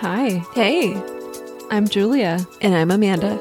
[0.00, 0.94] Hi, Hey,
[1.70, 3.40] I'm Julia, and I'm Amanda,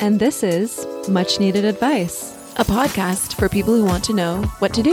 [0.00, 2.32] and this is Much Needed Advice.
[2.56, 4.92] a podcast for people who want to know what to do.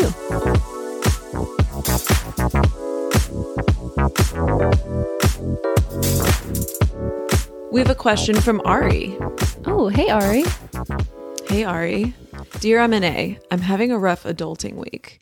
[7.72, 9.16] We have a question from Ari.
[9.66, 10.44] Oh, hey, Ari.
[11.48, 12.14] Hey, Ari.
[12.60, 15.20] Dear M&A, I'm having a rough adulting week.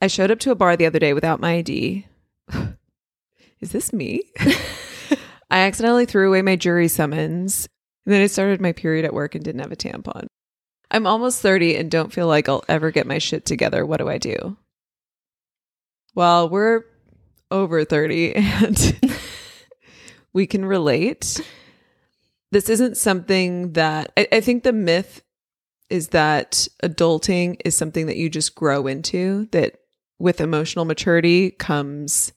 [0.00, 2.06] I showed up to a bar the other day without my ID.
[3.60, 4.22] Is this me?
[5.52, 7.68] I accidentally threw away my jury summons.
[8.06, 10.26] And then I started my period at work and didn't have a tampon.
[10.90, 13.84] I'm almost 30 and don't feel like I'll ever get my shit together.
[13.84, 14.56] What do I do?
[16.14, 16.84] Well, we're
[17.50, 19.00] over 30 and
[20.32, 21.40] we can relate.
[22.50, 25.22] This isn't something that I, I think the myth
[25.90, 29.76] is that adulting is something that you just grow into, that
[30.18, 32.32] with emotional maturity comes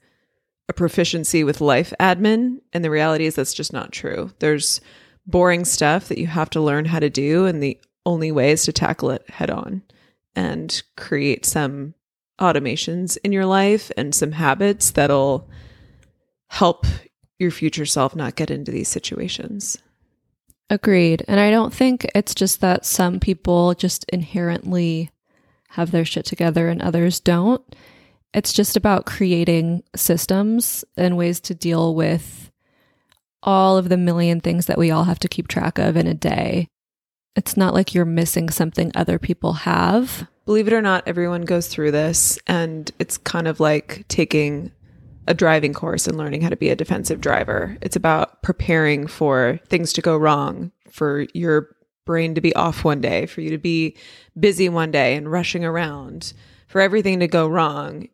[0.67, 2.59] a proficiency with life admin.
[2.73, 4.31] And the reality is that's just not true.
[4.39, 4.81] There's
[5.25, 7.45] boring stuff that you have to learn how to do.
[7.45, 9.81] And the only way is to tackle it head on
[10.35, 11.94] and create some
[12.39, 15.49] automations in your life and some habits that'll
[16.47, 16.85] help
[17.39, 19.77] your future self not get into these situations.
[20.69, 21.23] Agreed.
[21.27, 25.11] And I don't think it's just that some people just inherently
[25.69, 27.61] have their shit together and others don't.
[28.36, 32.52] It's just about creating systems and ways to deal with
[33.41, 36.14] all of the million things that we all have to keep track of in a
[36.14, 36.67] day.
[37.38, 40.28] It's not like you're missing something other people have.
[40.45, 44.73] Believe it or not, everyone goes through this, and it's kind of like taking
[45.28, 47.78] a driving course and learning how to be a defensive driver.
[47.81, 51.73] It's about preparing for things to go wrong, for your
[52.06, 53.95] brain to be off one day, for you to be
[54.38, 56.33] busy one day and rushing around,
[56.67, 58.09] for everything to go wrong.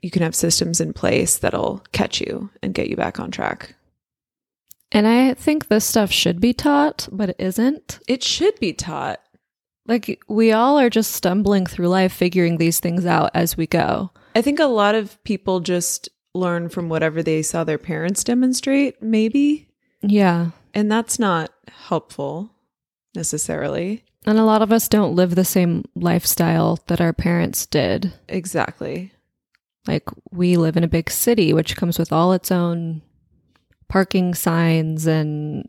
[0.00, 3.74] You can have systems in place that'll catch you and get you back on track.
[4.90, 8.00] And I think this stuff should be taught, but it isn't.
[8.08, 9.20] It should be taught.
[9.86, 14.10] Like, we all are just stumbling through life figuring these things out as we go.
[14.34, 19.02] I think a lot of people just learn from whatever they saw their parents demonstrate,
[19.02, 19.68] maybe.
[20.02, 20.50] Yeah.
[20.74, 22.50] And that's not helpful
[23.14, 24.04] necessarily.
[24.26, 28.12] And a lot of us don't live the same lifestyle that our parents did.
[28.28, 29.12] Exactly.
[29.88, 33.00] Like, we live in a big city, which comes with all its own
[33.88, 35.64] parking signs and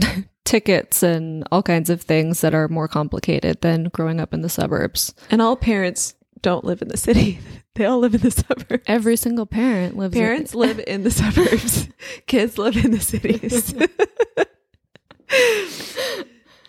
[0.44, 4.48] tickets and all kinds of things that are more complicated than growing up in the
[4.48, 5.14] suburbs.
[5.30, 7.38] And all parents don't live in the city.
[7.74, 8.84] They all live in the suburbs.
[8.86, 11.88] Every single parent lives Parents live in the suburbs.
[12.28, 13.74] Kids live in the cities.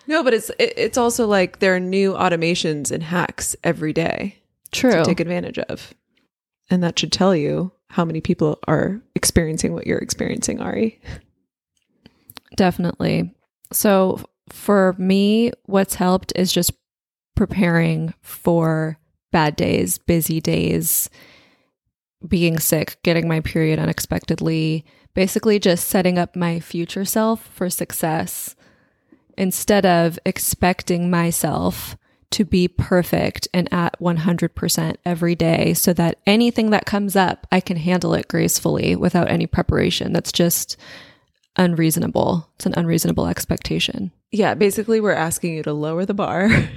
[0.08, 4.38] no, but it's it, it's also like there are new automations and hacks every day
[4.72, 4.90] True.
[4.90, 5.94] to take advantage of.
[6.70, 11.00] And that should tell you how many people are experiencing what you're experiencing, Ari.
[12.56, 13.34] Definitely.
[13.72, 16.72] So for me, what's helped is just
[17.34, 18.98] preparing for
[19.32, 21.10] bad days, busy days,
[22.26, 24.84] being sick, getting my period unexpectedly,
[25.14, 28.56] basically just setting up my future self for success
[29.36, 31.96] instead of expecting myself
[32.30, 37.60] to be perfect and at 100% every day so that anything that comes up, I
[37.60, 40.12] can handle it gracefully without any preparation.
[40.12, 40.76] That's just
[41.56, 42.48] unreasonable.
[42.56, 44.12] It's an unreasonable expectation.
[44.32, 46.50] Yeah, basically we're asking you to lower the bar.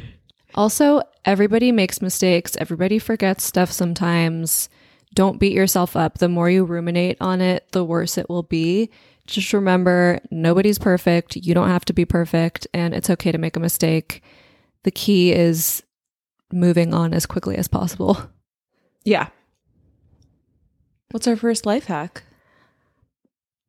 [0.55, 2.55] Also, everybody makes mistakes.
[2.57, 4.69] Everybody forgets stuff sometimes.
[5.13, 6.17] Don't beat yourself up.
[6.17, 8.89] The more you ruminate on it, the worse it will be.
[9.27, 11.35] Just remember nobody's perfect.
[11.35, 14.23] You don't have to be perfect, and it's okay to make a mistake.
[14.89, 15.83] The key is
[16.51, 18.19] moving on as quickly as possible.
[19.05, 19.27] yeah.
[21.11, 22.23] What's our first life hack?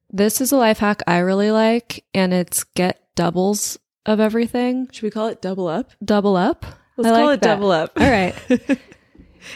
[0.08, 4.88] This is a life hack I really like, and it's get doubles of everything.
[4.92, 5.90] Should we call it double up?
[6.02, 6.64] Double up.
[6.96, 7.46] Let's I call like it that.
[7.46, 7.92] double up.
[8.00, 8.34] All right.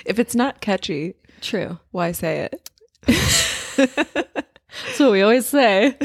[0.04, 1.78] if it's not catchy, True.
[1.92, 2.70] why say it?
[3.78, 5.96] That's what we always say.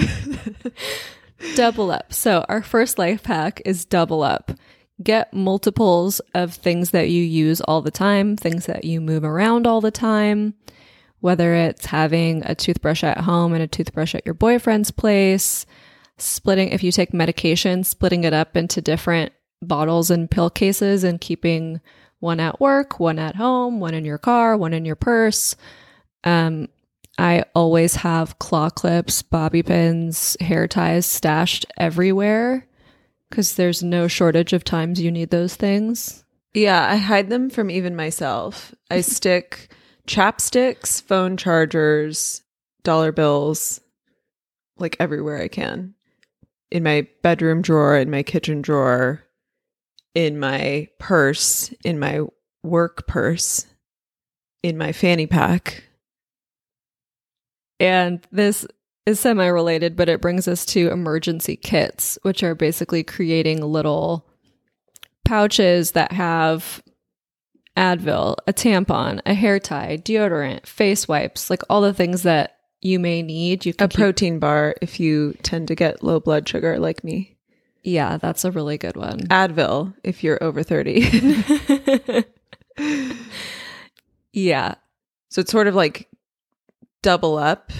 [1.55, 2.13] double up.
[2.13, 4.53] So, our first life hack is double up.
[5.01, 9.65] Get multiples of things that you use all the time, things that you move around
[9.65, 10.55] all the time,
[11.21, 15.65] whether it's having a toothbrush at home and a toothbrush at your boyfriend's place,
[16.17, 19.31] splitting, if you take medication, splitting it up into different
[19.61, 21.79] bottles and pill cases and keeping
[22.19, 25.55] one at work, one at home, one in your car, one in your purse.
[26.25, 26.67] Um,
[27.17, 32.68] I always have claw clips, bobby pins, hair ties stashed everywhere
[33.29, 36.23] because there's no shortage of times you need those things.
[36.53, 38.73] Yeah, I hide them from even myself.
[38.89, 39.71] I stick
[40.07, 42.41] chapsticks, phone chargers,
[42.83, 43.81] dollar bills,
[44.77, 45.93] like everywhere I can.
[46.71, 49.23] In my bedroom drawer, in my kitchen drawer,
[50.15, 52.21] in my purse, in my
[52.63, 53.65] work purse,
[54.63, 55.83] in my fanny pack.
[57.79, 58.65] And this
[59.09, 64.25] is semi related, but it brings us to emergency kits, which are basically creating little
[65.25, 66.81] pouches that have
[67.77, 72.99] Advil, a tampon, a hair tie, deodorant, face wipes, like all the things that you
[72.99, 73.65] may need.
[73.65, 77.37] You A keep- protein bar if you tend to get low blood sugar like me.
[77.83, 79.19] yeah, that's a really good one.
[79.27, 82.25] Advil if you're over 30.
[84.33, 84.75] yeah,
[85.29, 86.09] so it's sort of like
[87.01, 87.71] double up,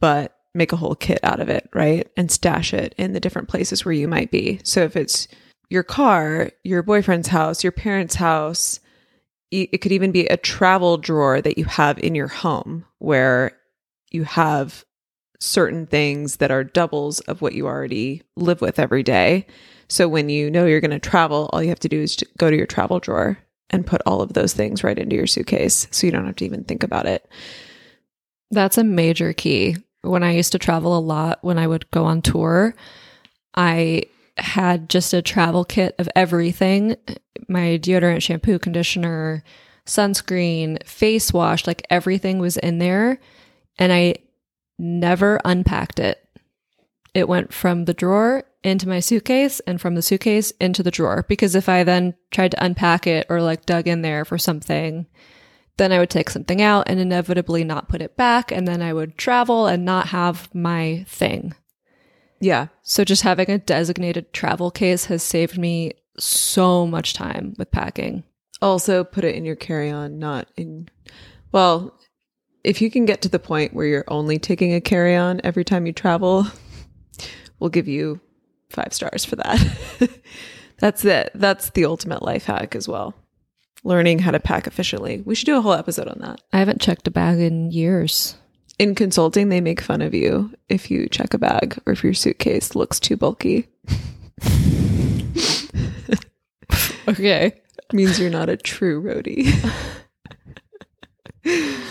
[0.00, 2.08] but make a whole kit out of it, right?
[2.16, 4.60] And stash it in the different places where you might be.
[4.64, 5.28] So if it's
[5.70, 8.80] your car, your boyfriend's house, your parents' house,
[9.50, 13.52] it could even be a travel drawer that you have in your home where
[14.10, 14.84] you have
[15.40, 19.46] certain things that are doubles of what you already live with every day.
[19.88, 22.26] So when you know you're going to travel, all you have to do is to
[22.36, 23.38] go to your travel drawer
[23.70, 26.44] and put all of those things right into your suitcase so you don't have to
[26.44, 27.26] even think about it.
[28.50, 29.76] That's a major key.
[30.08, 32.74] When I used to travel a lot, when I would go on tour,
[33.54, 34.04] I
[34.36, 36.96] had just a travel kit of everything
[37.48, 39.42] my deodorant, shampoo, conditioner,
[39.86, 43.18] sunscreen, face wash like everything was in there.
[43.78, 44.16] And I
[44.78, 46.22] never unpacked it.
[47.14, 51.24] It went from the drawer into my suitcase and from the suitcase into the drawer.
[51.28, 55.06] Because if I then tried to unpack it or like dug in there for something,
[55.78, 58.52] then I would take something out and inevitably not put it back.
[58.52, 61.54] And then I would travel and not have my thing.
[62.40, 62.68] Yeah.
[62.82, 68.24] So just having a designated travel case has saved me so much time with packing.
[68.60, 70.88] Also, put it in your carry on, not in.
[71.52, 71.96] Well,
[72.64, 75.64] if you can get to the point where you're only taking a carry on every
[75.64, 76.46] time you travel,
[77.60, 78.20] we'll give you
[78.70, 79.64] five stars for that.
[80.78, 81.30] That's it.
[81.34, 83.14] That's the ultimate life hack as well.
[83.84, 85.22] Learning how to pack efficiently.
[85.24, 86.40] We should do a whole episode on that.
[86.52, 88.36] I haven't checked a bag in years.
[88.78, 92.14] In consulting, they make fun of you if you check a bag or if your
[92.14, 93.68] suitcase looks too bulky.
[97.08, 97.54] Okay.
[97.94, 99.48] means you're not a true roadie.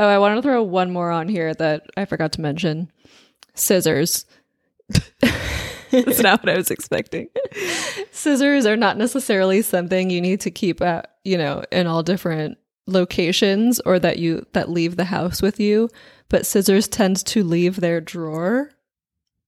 [0.00, 2.90] Oh, I want to throw one more on here that I forgot to mention
[3.54, 4.24] scissors.
[6.04, 7.28] That's not what I was expecting.
[8.10, 12.58] Scissors are not necessarily something you need to keep at, you know, in all different
[12.86, 15.88] locations or that you that leave the house with you,
[16.28, 18.70] but scissors tend to leave their drawer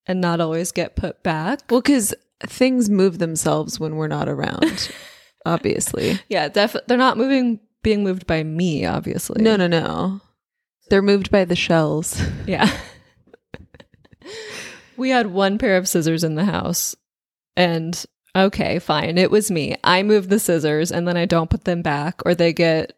[0.06, 1.60] and not always get put back.
[1.70, 2.14] Well, because
[2.46, 4.90] things move themselves when we're not around,
[5.46, 6.20] obviously.
[6.28, 9.42] Yeah, def- they're not moving being moved by me, obviously.
[9.42, 10.20] No, no, no.
[10.90, 12.20] They're moved by the shells.
[12.46, 12.70] Yeah.
[15.00, 16.94] We had one pair of scissors in the house.
[17.56, 18.04] And
[18.36, 19.16] okay, fine.
[19.16, 19.76] It was me.
[19.82, 22.92] I move the scissors and then I don't put them back or they get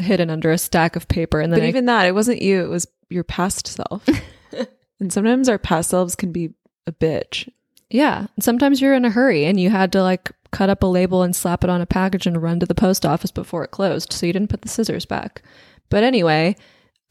[0.00, 2.62] hidden under a stack of paper and then But I, even that, it wasn't you,
[2.62, 4.06] it was your past self.
[5.00, 6.54] and sometimes our past selves can be
[6.86, 7.48] a bitch.
[7.90, 8.28] Yeah.
[8.38, 11.34] Sometimes you're in a hurry and you had to like cut up a label and
[11.34, 14.12] slap it on a package and run to the post office before it closed.
[14.12, 15.42] So you didn't put the scissors back.
[15.88, 16.56] But anyway,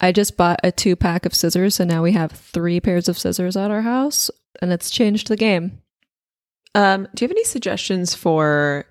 [0.02, 1.76] I just bought a two pack of scissors.
[1.76, 4.30] So now we have three pairs of scissors at our house
[4.60, 5.78] and it's changed the game.
[6.74, 8.84] Um, do you have any suggestions for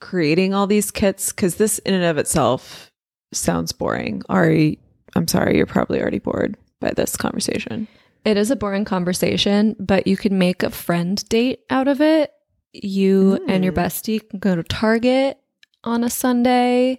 [0.00, 1.32] creating all these kits?
[1.32, 2.90] Because this, in and of itself,
[3.32, 4.22] sounds boring.
[4.28, 4.78] Ari,
[5.14, 7.86] I'm sorry, you're probably already bored by this conversation.
[8.24, 12.30] It is a boring conversation, but you can make a friend date out of it.
[12.72, 13.76] You and your Mm.
[13.84, 15.38] bestie can go to Target
[15.84, 16.98] on a Sunday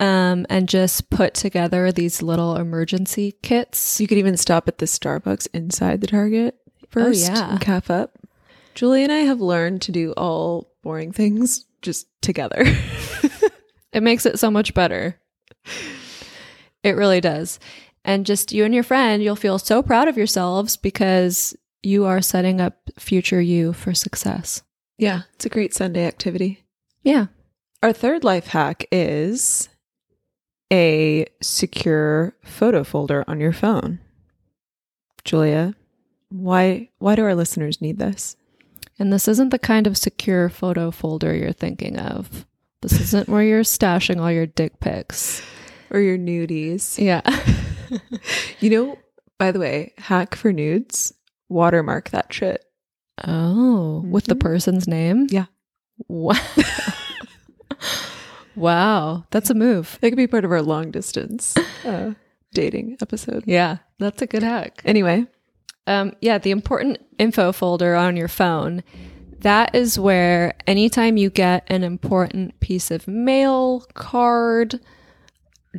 [0.00, 4.00] um, and just put together these little emergency kits.
[4.00, 6.56] You could even stop at the Starbucks inside the Target
[6.88, 7.52] first yeah.
[7.52, 8.18] and calf up.
[8.74, 12.64] Julie and I have learned to do all boring things just together.
[13.92, 15.18] It makes it so much better.
[16.82, 17.58] It really does.
[18.04, 22.22] And just you and your friend, you'll feel so proud of yourselves because you are
[22.22, 24.62] setting up future you for success.
[24.98, 26.64] yeah, it's a great Sunday activity.
[27.02, 27.26] Yeah.
[27.82, 29.69] Our third life hack is
[30.72, 33.98] a secure photo folder on your phone.
[35.24, 35.74] Julia,
[36.30, 38.36] why why do our listeners need this?
[38.98, 42.46] And this isn't the kind of secure photo folder you're thinking of.
[42.82, 45.42] This isn't where you're stashing all your dick pics.
[45.90, 46.98] Or your nudies?
[46.98, 47.22] Yeah.
[48.60, 48.98] You know,
[49.38, 51.12] by the way, hack for nudes,
[51.48, 52.64] watermark that shit.
[53.26, 54.40] oh, with the Mhm.
[54.40, 55.26] person's name?
[55.30, 55.46] Yeah.
[56.06, 56.36] Wow.
[58.56, 59.24] wow.
[59.30, 59.98] That's a move.
[60.00, 61.54] That could be part of our long distance
[61.84, 62.12] uh,
[62.52, 63.44] dating episode.
[63.46, 63.78] Yeah.
[63.98, 64.82] That's a good hack.
[64.84, 65.26] Anyway,
[65.86, 68.82] Um, yeah, the important info folder on your phone.
[69.40, 74.80] That is where anytime you get an important piece of mail, card,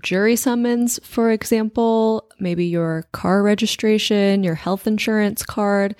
[0.01, 5.95] jury summons, for example, maybe your car registration, your health insurance card,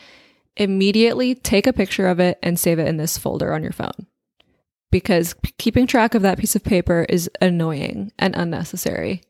[0.58, 4.08] immediately take a picture of it and save it in this folder on your phone.
[4.92, 9.22] Because keeping track of that piece of paper is annoying and unnecessary.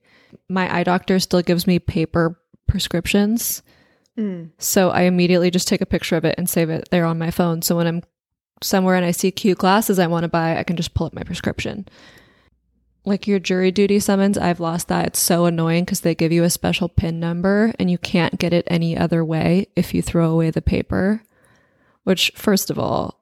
[0.50, 3.62] My eye doctor still gives me paper prescriptions.
[4.18, 4.52] Mm.
[4.58, 7.32] So I immediately just take a picture of it and save it there on my
[7.32, 7.62] phone.
[7.62, 8.04] So when I'm
[8.62, 11.14] somewhere and I see cute glasses I want to buy, I can just pull up
[11.14, 11.88] my prescription.
[13.04, 15.08] Like your jury duty summons, I've lost that.
[15.08, 18.54] It's so annoying because they give you a special PIN number and you can't get
[18.54, 21.24] it any other way if you throw away the paper.
[22.04, 23.21] Which, first of all,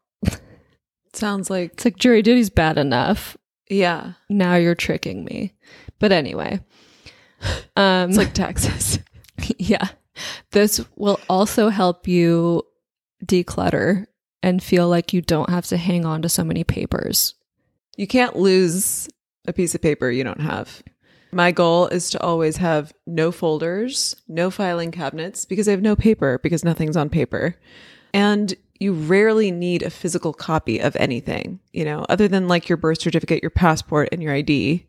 [1.13, 3.37] Sounds like it's like jury duty's bad enough.
[3.69, 4.13] yeah.
[4.29, 5.53] Now you're tricking me.
[5.99, 6.59] But anyway,
[7.75, 8.99] um, It's like taxes.
[9.57, 9.87] yeah.
[10.51, 12.63] This will also help you
[13.25, 14.05] declutter
[14.41, 17.35] and feel like you don't have to hang on to so many papers.
[17.97, 19.09] You can't lose
[19.47, 20.81] a piece of paper you don't have.
[21.31, 25.95] My goal is to always have no folders, no filing cabinets because I have no
[25.95, 27.55] paper because nothing's on paper.
[28.13, 32.77] And you rarely need a physical copy of anything, you know, other than like your
[32.77, 34.85] birth certificate, your passport, and your ID.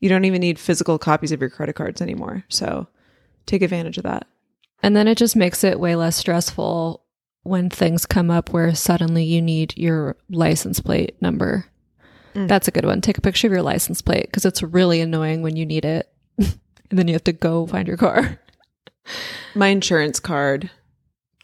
[0.00, 2.44] You don't even need physical copies of your credit cards anymore.
[2.48, 2.88] So
[3.46, 4.26] take advantage of that.
[4.82, 7.04] And then it just makes it way less stressful
[7.44, 11.66] when things come up where suddenly you need your license plate number.
[12.34, 12.48] Mm.
[12.48, 13.00] That's a good one.
[13.00, 16.12] Take a picture of your license plate because it's really annoying when you need it.
[16.38, 16.58] and
[16.90, 18.40] then you have to go find your car.
[19.54, 20.70] My insurance card,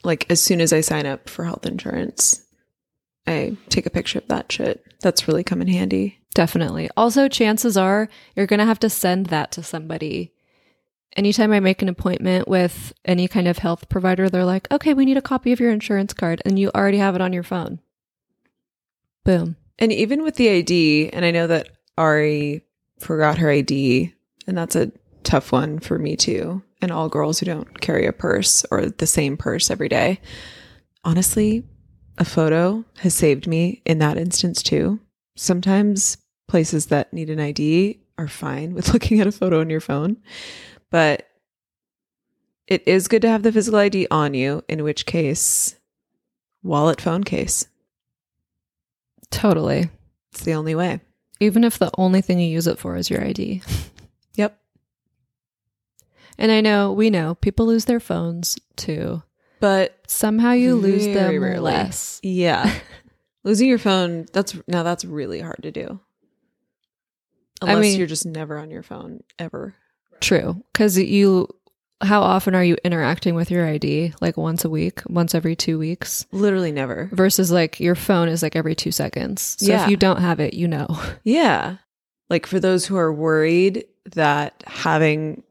[0.04, 2.42] like as soon as I sign up for health insurance,
[3.26, 4.84] I take a picture of that shit.
[5.00, 6.18] That's really come in handy.
[6.34, 6.88] Definitely.
[6.96, 10.32] Also, chances are you're going to have to send that to somebody.
[11.16, 15.04] Anytime I make an appointment with any kind of health provider, they're like, okay, we
[15.04, 17.80] need a copy of your insurance card, and you already have it on your phone.
[19.24, 19.56] Boom.
[19.78, 22.62] And even with the ID, and I know that Ari
[22.98, 24.14] forgot her ID,
[24.46, 24.92] and that's a
[25.24, 29.06] tough one for me too, and all girls who don't carry a purse or the
[29.06, 30.20] same purse every day.
[31.04, 31.64] Honestly,
[32.18, 35.00] a photo has saved me in that instance too.
[35.36, 36.16] Sometimes
[36.48, 40.16] places that need an ID are fine with looking at a photo on your phone,
[40.90, 41.28] but
[42.66, 45.76] it is good to have the physical ID on you, in which case,
[46.62, 47.66] wallet, phone case.
[49.30, 49.88] Totally.
[50.32, 51.00] It's the only way.
[51.40, 53.62] Even if the only thing you use it for is your ID.
[56.38, 59.22] And I know, we know, people lose their phones too.
[59.60, 61.58] But Somehow you lose them rarely.
[61.60, 62.20] less.
[62.22, 62.72] yeah,
[63.44, 65.98] losing your phone, that's now that's really hard to do.
[67.60, 69.74] I Unless mean- you're just never on your phone ever.
[70.20, 70.62] True.
[70.72, 71.48] Because you,
[72.00, 74.14] how often are you interacting with your ID?
[74.20, 76.24] Like once a week, once every two weeks?
[76.32, 77.08] Literally never.
[77.12, 79.56] versus like your phone is like every two seconds.
[79.58, 79.84] So Yeah.
[79.84, 80.86] if you don't have it, you know.
[81.24, 81.76] Yeah.
[82.30, 85.42] Like for those who are worried that having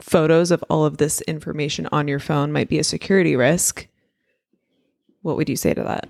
[0.00, 3.86] photos of all of this information on your phone might be a security risk,
[5.22, 6.08] what would you say to that?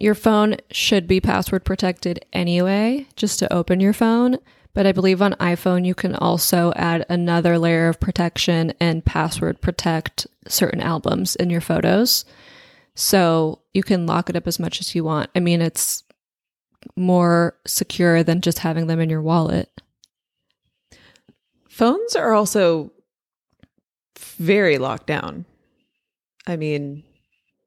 [0.00, 4.38] Your phone should be password protected anyway, just to open your phone.
[4.74, 9.60] But I believe on iPhone, you can also add another layer of protection and password
[9.60, 12.24] protect certain albums in your photos.
[12.94, 15.30] So you can lock it up as much as you want.
[15.34, 16.04] I mean, it's
[16.96, 19.68] more secure than just having them in your wallet.
[21.68, 22.92] Phones are also
[24.38, 25.44] very locked down.
[26.46, 27.04] I mean,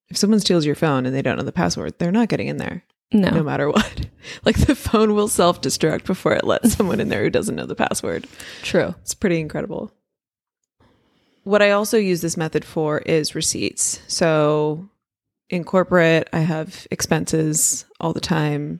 [0.10, 2.58] if someone steals your phone and they don't know the password, they're not getting in
[2.58, 2.84] there.
[3.14, 3.30] No.
[3.30, 4.08] no matter what.
[4.46, 7.66] Like the phone will self destruct before it lets someone in there who doesn't know
[7.66, 8.28] the password.
[8.62, 8.94] True.
[9.02, 9.92] It's pretty incredible.
[11.44, 14.00] What I also use this method for is receipts.
[14.08, 14.88] So
[15.50, 18.80] in corporate, I have expenses all the time.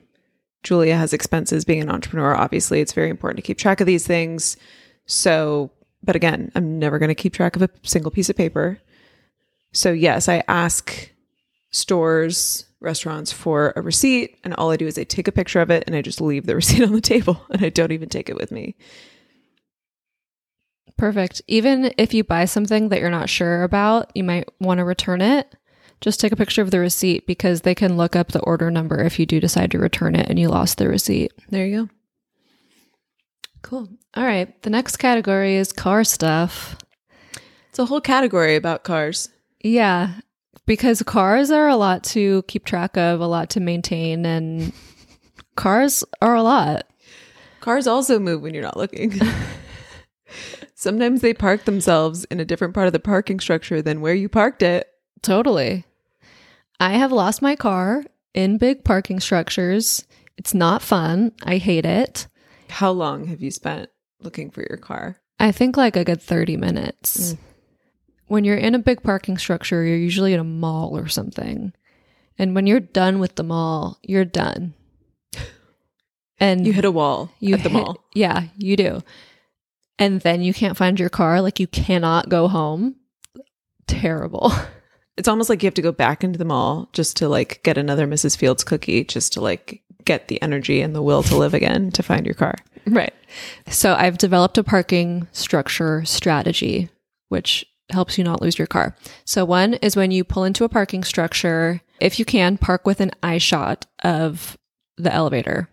[0.62, 2.34] Julia has expenses being an entrepreneur.
[2.34, 4.56] Obviously, it's very important to keep track of these things.
[5.06, 5.70] So,
[6.02, 8.78] but again, I'm never going to keep track of a single piece of paper.
[9.72, 11.10] So, yes, I ask
[11.70, 15.70] stores, restaurants for a receipt, and all I do is I take a picture of
[15.70, 18.28] it and I just leave the receipt on the table and I don't even take
[18.28, 18.74] it with me.
[20.96, 21.42] Perfect.
[21.48, 25.20] Even if you buy something that you're not sure about, you might want to return
[25.20, 25.52] it.
[26.00, 29.02] Just take a picture of the receipt because they can look up the order number
[29.02, 31.32] if you do decide to return it and you lost the receipt.
[31.48, 32.01] There you go.
[33.62, 33.88] Cool.
[34.14, 34.60] All right.
[34.62, 36.76] The next category is car stuff.
[37.70, 39.30] It's a whole category about cars.
[39.64, 40.14] Yeah,
[40.66, 44.72] because cars are a lot to keep track of, a lot to maintain, and
[45.56, 46.86] cars are a lot.
[47.60, 49.18] Cars also move when you're not looking.
[50.74, 54.28] Sometimes they park themselves in a different part of the parking structure than where you
[54.28, 54.88] parked it.
[55.22, 55.84] Totally.
[56.80, 58.04] I have lost my car
[58.34, 60.04] in big parking structures.
[60.36, 61.32] It's not fun.
[61.44, 62.26] I hate it.
[62.72, 65.18] How long have you spent looking for your car?
[65.38, 67.34] I think like a good 30 minutes.
[67.34, 67.38] Mm.
[68.28, 71.74] When you're in a big parking structure, you're usually in a mall or something.
[72.38, 74.74] And when you're done with the mall, you're done.
[76.40, 78.04] And You hit a wall you at the hit- mall.
[78.14, 79.02] Yeah, you do.
[79.98, 81.40] And then you can't find your car.
[81.40, 82.96] Like you cannot go home.
[83.86, 84.52] Terrible.
[85.18, 87.76] It's almost like you have to go back into the mall just to like get
[87.76, 88.34] another Mrs.
[88.34, 92.02] Fields cookie, just to like get the energy and the will to live again to
[92.02, 92.54] find your car.
[92.86, 93.14] Right.
[93.68, 96.90] So I've developed a parking structure strategy,
[97.28, 98.96] which helps you not lose your car.
[99.24, 103.00] So one is when you pull into a parking structure, if you can, park with
[103.00, 104.56] an eye shot of
[104.96, 105.68] the elevator.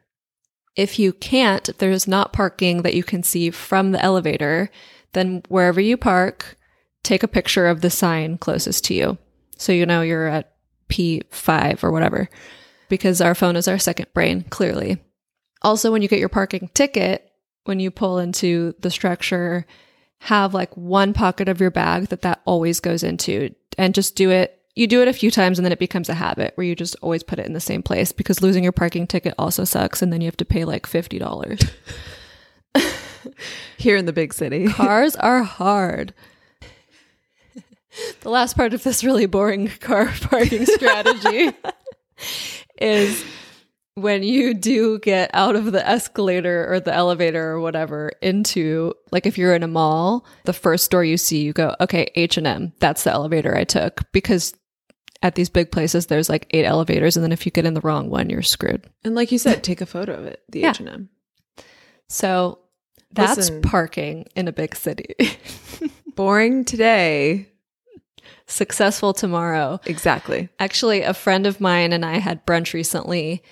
[0.76, 4.70] If you can't, if there's not parking that you can see from the elevator,
[5.14, 6.58] then wherever you park,
[7.04, 9.18] take a picture of the sign closest to you.
[9.58, 10.54] So you know you're at
[10.90, 12.30] P5 or whatever,
[12.90, 14.98] because our phone is our second brain, clearly.
[15.62, 17.32] Also, when you get your parking ticket,
[17.66, 19.66] when you pull into the structure,
[20.20, 24.30] have like one pocket of your bag that that always goes into and just do
[24.30, 24.56] it.
[24.76, 26.96] You do it a few times and then it becomes a habit where you just
[27.02, 30.12] always put it in the same place because losing your parking ticket also sucks and
[30.12, 31.72] then you have to pay like $50.
[33.78, 34.68] Here in the big city.
[34.72, 36.14] Cars are hard.
[38.22, 41.52] The last part of this really boring car parking strategy
[42.82, 43.24] is
[43.96, 49.26] when you do get out of the escalator or the elevator or whatever into like
[49.26, 53.04] if you're in a mall, the first door you see you go, "Okay, H&M, that's
[53.04, 54.54] the elevator I took." Because
[55.22, 57.82] at these big places there's like eight elevators and then if you get in the
[57.82, 58.88] wrong one, you're screwed.
[59.04, 60.70] And like you said, take a photo of it, the Yeah.
[60.70, 61.10] H&M.
[62.08, 62.60] So
[63.12, 63.62] that's Listen.
[63.62, 65.14] parking in a big city.
[66.16, 67.49] Boring today.
[68.50, 69.80] Successful tomorrow.
[69.86, 70.50] Exactly.
[70.60, 73.44] Actually, a friend of mine and I had brunch recently,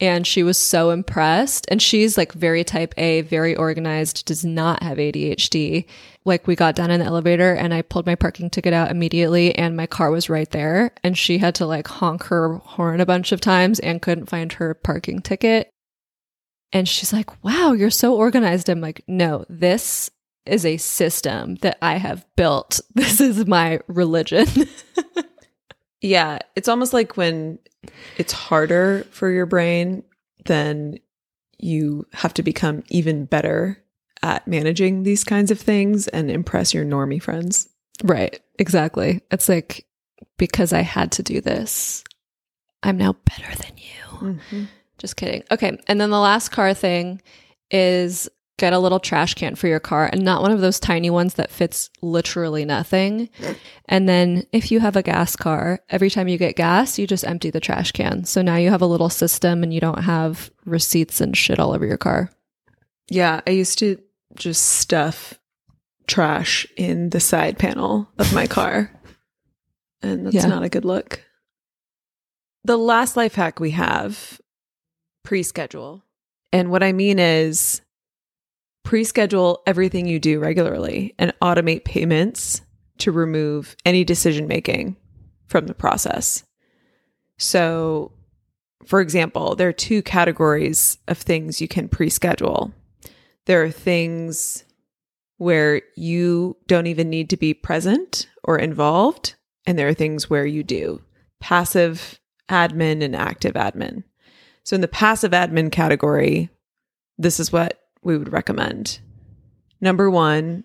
[0.00, 1.66] and she was so impressed.
[1.70, 5.84] And she's like very type A, very organized, does not have ADHD.
[6.24, 9.54] Like, we got down in the elevator, and I pulled my parking ticket out immediately,
[9.54, 10.90] and my car was right there.
[11.04, 14.54] And she had to like honk her horn a bunch of times and couldn't find
[14.54, 15.68] her parking ticket.
[16.72, 18.70] And she's like, Wow, you're so organized.
[18.70, 20.10] I'm like, No, this
[20.46, 22.80] is a system that I have built.
[22.94, 24.46] This is my religion.
[26.00, 27.58] Yeah, it's almost like when
[28.16, 30.04] it's harder for your brain,
[30.44, 30.98] then
[31.58, 33.82] you have to become even better
[34.22, 37.68] at managing these kinds of things and impress your normie friends.
[38.04, 38.38] Right.
[38.58, 39.22] Exactly.
[39.30, 39.86] It's like
[40.36, 42.04] because I had to do this,
[42.82, 44.18] I'm now better than you.
[44.18, 44.64] Mm-hmm.
[44.98, 45.44] Just kidding.
[45.50, 45.78] Okay.
[45.88, 47.22] And then the last car thing
[47.70, 48.28] is
[48.58, 51.34] get a little trash can for your car and not one of those tiny ones
[51.34, 53.28] that fits literally nothing.
[53.86, 57.26] And then if you have a gas car, every time you get gas, you just
[57.26, 58.24] empty the trash can.
[58.24, 61.72] So now you have a little system and you don't have receipts and shit all
[61.74, 62.30] over your car.
[63.10, 63.98] Yeah, I used to
[64.36, 65.38] just stuff
[66.06, 68.90] trash in the side panel of my car.
[70.02, 70.46] And that's Yeah.
[70.46, 71.22] not a good look.
[72.64, 74.40] The last life hack we have
[75.24, 76.04] pre schedule.
[76.52, 77.80] And what I mean is
[78.86, 82.62] pre schedule everything you do regularly and automate payments
[82.98, 84.96] to remove any decision making
[85.48, 86.44] from the process.
[87.36, 88.12] So,
[88.86, 92.72] for example, there are two categories of things you can pre schedule.
[93.46, 94.64] There are things
[95.38, 99.34] where you don't even need to be present or involved,
[99.66, 101.02] and there are things where you do
[101.40, 104.04] passive admin and active admin.
[104.62, 106.50] So, in the passive admin category,
[107.18, 109.00] this is what we would recommend.
[109.80, 110.64] Number one,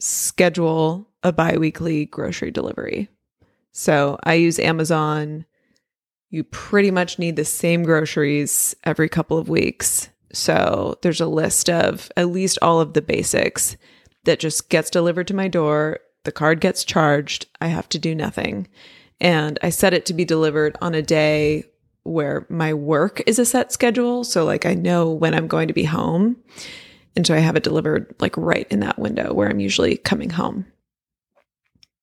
[0.00, 3.08] schedule a bi weekly grocery delivery.
[3.72, 5.46] So, I use Amazon.
[6.28, 10.08] You pretty much need the same groceries every couple of weeks.
[10.32, 13.76] So, there's a list of at least all of the basics
[14.24, 16.00] that just gets delivered to my door.
[16.24, 17.46] The card gets charged.
[17.60, 18.66] I have to do nothing.
[19.20, 21.64] And I set it to be delivered on a day
[22.02, 24.24] where my work is a set schedule.
[24.24, 26.36] So, like, I know when I'm going to be home.
[27.16, 30.30] And so I have it delivered like right in that window where I'm usually coming
[30.30, 30.66] home.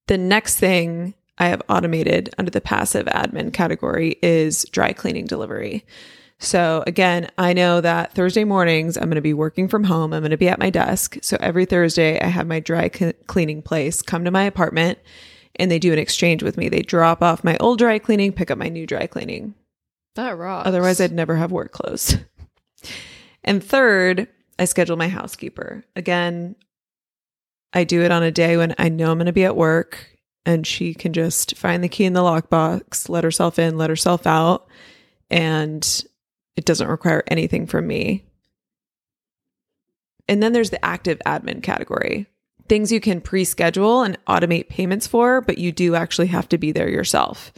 [0.08, 5.86] The next thing I have automated under the passive admin category is dry cleaning delivery.
[6.40, 10.14] So again, I know that Thursday mornings I'm going to be working from home.
[10.14, 11.18] I'm going to be at my desk.
[11.22, 15.00] So every Thursday I have my dry cl- cleaning place come to my apartment
[15.56, 16.70] and they do an exchange with me.
[16.70, 19.56] They drop off my old dry cleaning, pick up my new dry cleaning.
[20.18, 20.68] That rocks.
[20.68, 22.18] Otherwise, I'd never have work clothes.
[23.44, 24.28] and third,
[24.58, 25.86] I schedule my housekeeper.
[25.96, 26.56] Again,
[27.72, 30.18] I do it on a day when I know I'm going to be at work
[30.44, 34.26] and she can just find the key in the lockbox, let herself in, let herself
[34.26, 34.68] out,
[35.30, 36.04] and
[36.56, 38.26] it doesn't require anything from me.
[40.28, 42.28] And then there's the active admin category
[42.68, 46.58] things you can pre schedule and automate payments for, but you do actually have to
[46.58, 47.54] be there yourself.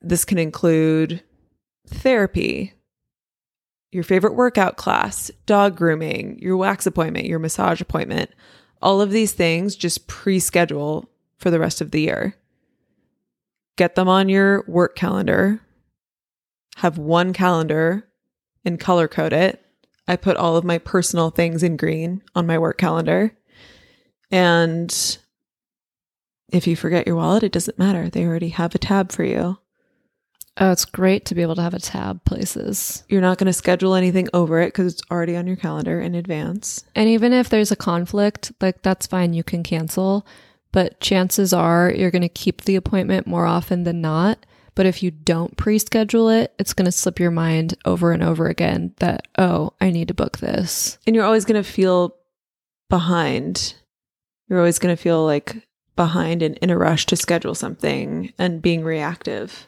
[0.00, 1.22] This can include
[1.88, 2.74] therapy,
[3.92, 8.30] your favorite workout class, dog grooming, your wax appointment, your massage appointment.
[8.82, 12.36] All of these things just pre schedule for the rest of the year.
[13.76, 15.60] Get them on your work calendar.
[16.76, 18.06] Have one calendar
[18.64, 19.62] and color code it.
[20.08, 23.36] I put all of my personal things in green on my work calendar.
[24.30, 25.18] And
[26.52, 28.08] if you forget your wallet, it doesn't matter.
[28.08, 29.58] They already have a tab for you.
[30.58, 33.04] Oh, it's great to be able to have a tab places.
[33.08, 36.14] You're not going to schedule anything over it because it's already on your calendar in
[36.14, 36.84] advance.
[36.94, 40.26] And even if there's a conflict, like that's fine, you can cancel.
[40.72, 44.46] But chances are you're going to keep the appointment more often than not.
[44.74, 48.22] But if you don't pre schedule it, it's going to slip your mind over and
[48.22, 50.98] over again that, oh, I need to book this.
[51.06, 52.14] And you're always going to feel
[52.88, 53.74] behind.
[54.48, 55.66] You're always going to feel like
[55.96, 59.66] behind and in a rush to schedule something and being reactive.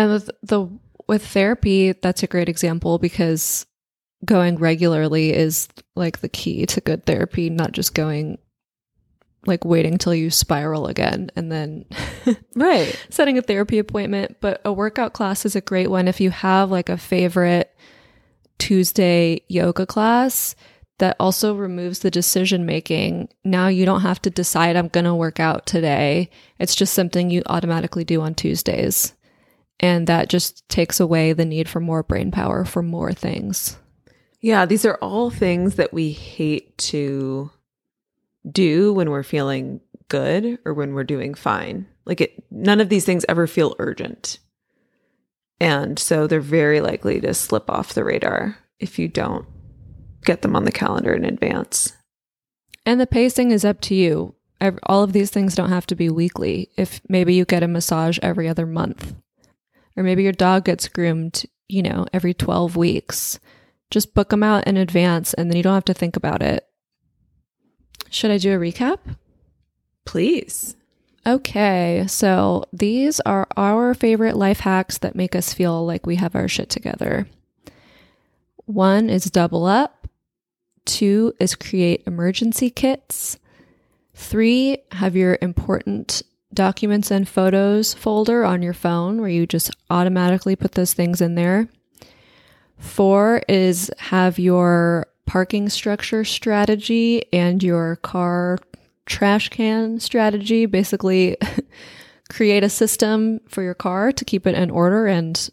[0.00, 0.66] And with the
[1.08, 3.66] with therapy, that's a great example because
[4.24, 8.38] going regularly is like the key to good therapy, not just going
[9.46, 11.84] like waiting till you spiral again and then
[12.54, 12.98] Right.
[13.10, 14.36] setting a therapy appointment.
[14.40, 17.74] But a workout class is a great one if you have like a favorite
[18.58, 20.54] Tuesday yoga class
[20.98, 23.28] that also removes the decision making.
[23.44, 26.30] Now you don't have to decide I'm going to work out today.
[26.58, 29.14] It's just something you automatically do on Tuesdays.
[29.80, 33.78] And that just takes away the need for more brain power for more things.
[34.42, 37.50] Yeah, these are all things that we hate to
[38.50, 41.86] do when we're feeling good or when we're doing fine.
[42.04, 44.38] Like it none of these things ever feel urgent.
[45.60, 49.46] And so they're very likely to slip off the radar if you don't
[50.24, 51.92] get them on the calendar in advance.
[52.86, 54.34] And the pacing is up to you.
[54.84, 56.70] All of these things don't have to be weekly.
[56.76, 59.14] If maybe you get a massage every other month,
[60.00, 63.38] or maybe your dog gets groomed, you know, every 12 weeks,
[63.90, 66.66] just book them out in advance and then you don't have to think about it.
[68.08, 68.96] Should I do a recap?
[70.06, 70.74] Please.
[71.26, 76.34] Okay, so these are our favorite life hacks that make us feel like we have
[76.34, 77.28] our shit together.
[78.64, 80.08] One is double up.
[80.86, 83.38] Two is create emergency kits.
[84.14, 90.56] Three, have your important documents and photos folder on your phone where you just automatically
[90.56, 91.68] put those things in there.
[92.78, 98.58] Four is have your parking structure strategy and your car
[99.06, 100.66] trash can strategy.
[100.66, 101.36] Basically,
[102.30, 105.50] create a system for your car to keep it in order and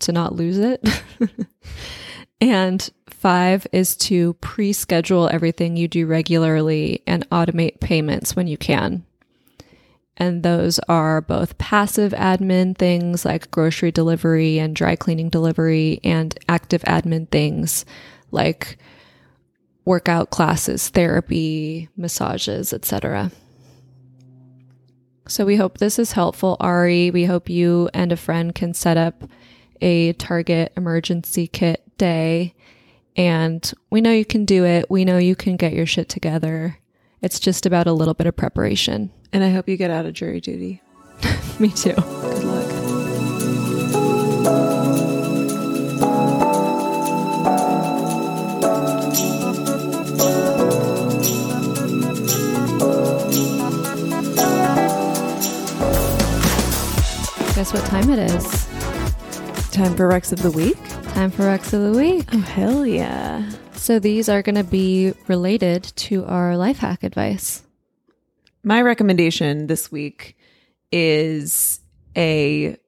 [0.00, 0.86] to not lose it.
[2.40, 8.56] and five is to pre schedule everything you do regularly and automate payments when you
[8.56, 9.04] can.
[10.16, 16.38] And those are both passive admin things like grocery delivery and dry cleaning delivery, and
[16.48, 17.84] active admin things
[18.30, 18.78] like
[19.84, 23.32] workout classes, therapy, massages, etc.
[25.26, 27.10] So we hope this is helpful, Ari.
[27.10, 29.24] We hope you and a friend can set up
[29.80, 32.54] a Target emergency kit day.
[33.16, 34.90] And we know you can do it.
[34.90, 36.78] We know you can get your shit together.
[37.24, 39.10] It's just about a little bit of preparation.
[39.32, 40.82] And I hope you get out of jury duty.
[41.58, 41.94] Me too.
[41.94, 42.68] Good luck.
[57.54, 58.66] Guess what time it is?
[59.70, 60.76] Time for Recs of the Week.
[61.14, 62.28] Time for Recs of the Week.
[62.34, 63.50] Oh, hell yeah.
[63.84, 67.62] So these are going to be related to our life hack advice.
[68.62, 70.38] My recommendation this week
[70.90, 71.80] is
[72.16, 72.78] a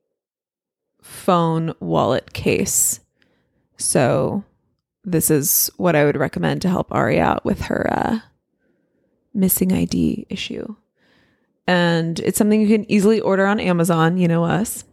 [1.03, 3.01] phone wallet case.
[3.77, 4.43] So,
[5.05, 8.21] this is what I would recommend to help Ari out with her uh,
[9.35, 10.77] missing ID issue.
[11.67, 14.87] And it's something you can easily order on Amazon, you know us.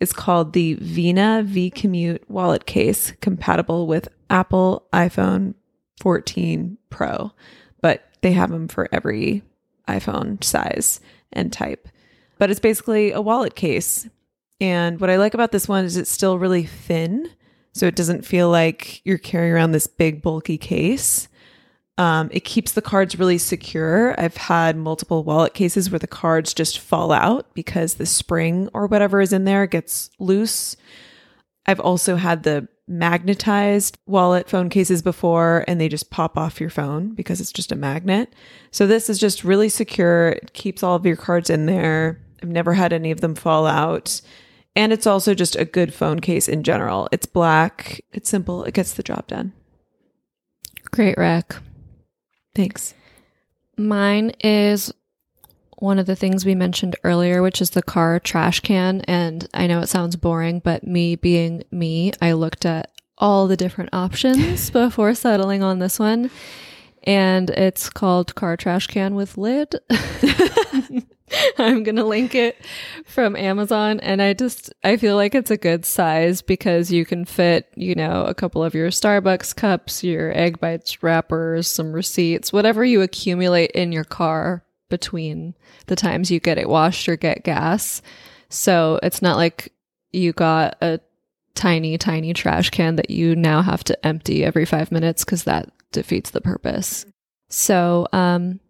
[0.00, 5.54] It's called the Vena vCommute wallet case, compatible with Apple iPhone
[6.00, 7.32] 14 Pro,
[7.80, 9.42] but they have them for every
[9.88, 11.00] iPhone size
[11.32, 11.88] and type.
[12.38, 14.08] But it's basically a wallet case.
[14.60, 17.30] And what I like about this one is it's still really thin.
[17.72, 21.27] So it doesn't feel like you're carrying around this big, bulky case.
[21.98, 24.18] Um, it keeps the cards really secure.
[24.18, 28.86] I've had multiple wallet cases where the cards just fall out because the spring or
[28.86, 30.76] whatever is in there gets loose.
[31.66, 36.70] I've also had the magnetized wallet phone cases before and they just pop off your
[36.70, 38.32] phone because it's just a magnet.
[38.70, 40.28] So this is just really secure.
[40.28, 42.20] It keeps all of your cards in there.
[42.42, 44.20] I've never had any of them fall out.
[44.76, 47.08] And it's also just a good phone case in general.
[47.10, 49.52] It's black, it's simple, it gets the job done.
[50.92, 51.56] Great rec.
[52.54, 52.94] Thanks.
[53.76, 54.92] Mine is
[55.78, 59.02] one of the things we mentioned earlier, which is the car trash can.
[59.02, 63.56] And I know it sounds boring, but me being me, I looked at all the
[63.56, 66.30] different options before settling on this one.
[67.04, 69.76] And it's called car trash can with lid.
[71.58, 72.56] I'm going to link it
[73.04, 74.00] from Amazon.
[74.00, 77.94] And I just, I feel like it's a good size because you can fit, you
[77.94, 83.02] know, a couple of your Starbucks cups, your egg bites wrappers, some receipts, whatever you
[83.02, 85.54] accumulate in your car between
[85.86, 88.02] the times you get it washed or get gas.
[88.48, 89.72] So it's not like
[90.12, 91.00] you got a
[91.54, 95.70] tiny, tiny trash can that you now have to empty every five minutes because that
[95.92, 97.04] defeats the purpose.
[97.50, 98.60] So, um,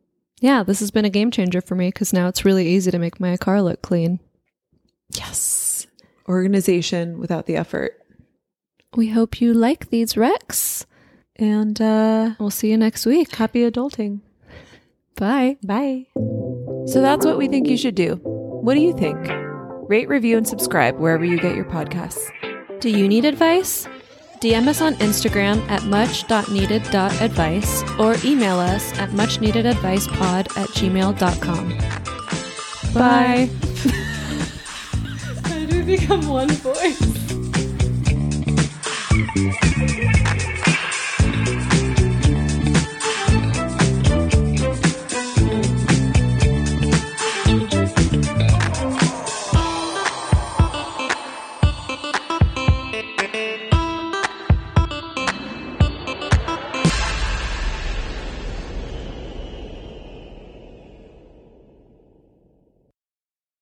[0.40, 2.98] yeah, this has been a game changer for me because now it's really easy to
[2.98, 4.20] make my car look clean.
[5.11, 5.87] Yes.
[6.29, 7.92] Organization without the effort.
[8.96, 10.85] We hope you like these recs.
[11.37, 13.35] And uh, We'll see you next week.
[13.37, 14.20] happy adulting.
[15.16, 15.57] Bye.
[15.64, 16.07] Bye.
[16.87, 18.16] So that's what we think you should do.
[18.22, 19.16] What do you think?
[19.88, 22.29] Rate, review, and subscribe wherever you get your podcasts.
[22.81, 23.88] Do you need advice?
[24.40, 31.79] DM us on Instagram at much.needed.advice or email us at muchneededadvicepod at gmail.com.
[32.94, 33.51] Bye.
[35.48, 37.17] How do we become one voice?